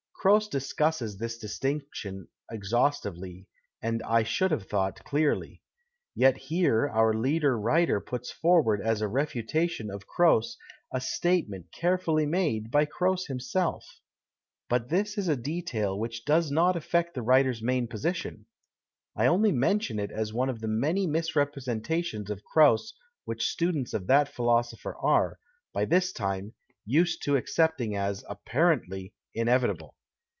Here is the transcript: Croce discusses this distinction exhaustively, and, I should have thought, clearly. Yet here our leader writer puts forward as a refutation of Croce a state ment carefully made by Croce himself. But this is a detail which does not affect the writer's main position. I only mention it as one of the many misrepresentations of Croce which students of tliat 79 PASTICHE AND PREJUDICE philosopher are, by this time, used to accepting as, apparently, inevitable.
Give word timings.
Croce 0.21 0.49
discusses 0.51 1.17
this 1.17 1.39
distinction 1.39 2.27
exhaustively, 2.51 3.47
and, 3.81 4.03
I 4.03 4.21
should 4.21 4.51
have 4.51 4.67
thought, 4.67 5.03
clearly. 5.03 5.63
Yet 6.13 6.37
here 6.37 6.87
our 6.87 7.11
leader 7.11 7.57
writer 7.59 7.99
puts 7.99 8.29
forward 8.29 8.81
as 8.81 9.01
a 9.01 9.07
refutation 9.07 9.89
of 9.89 10.05
Croce 10.05 10.57
a 10.93 11.01
state 11.01 11.49
ment 11.49 11.71
carefully 11.71 12.27
made 12.27 12.69
by 12.69 12.85
Croce 12.85 13.25
himself. 13.29 13.99
But 14.69 14.89
this 14.89 15.17
is 15.17 15.27
a 15.27 15.35
detail 15.35 15.97
which 15.97 16.23
does 16.23 16.51
not 16.51 16.75
affect 16.75 17.15
the 17.15 17.23
writer's 17.23 17.63
main 17.63 17.87
position. 17.87 18.45
I 19.15 19.25
only 19.25 19.51
mention 19.51 19.97
it 19.97 20.11
as 20.11 20.31
one 20.31 20.49
of 20.49 20.59
the 20.59 20.67
many 20.67 21.07
misrepresentations 21.07 22.29
of 22.29 22.43
Croce 22.43 22.93
which 23.25 23.49
students 23.49 23.91
of 23.91 24.03
tliat 24.03 24.27
79 24.27 24.27
PASTICHE 24.27 24.73
AND 24.73 24.81
PREJUDICE 24.83 24.83
philosopher 24.83 24.97
are, 25.03 25.39
by 25.73 25.85
this 25.85 26.11
time, 26.11 26.53
used 26.85 27.23
to 27.23 27.37
accepting 27.37 27.95
as, 27.95 28.23
apparently, 28.29 29.15
inevitable. 29.33 29.95